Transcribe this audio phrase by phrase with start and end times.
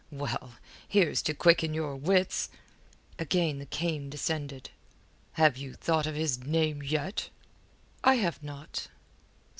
[0.09, 0.53] Well,
[0.87, 2.49] here's to quicken your wits."
[3.19, 4.71] Again the cane descended.
[5.33, 7.29] "Have you thought of his name yet?"
[8.03, 8.87] "I have not."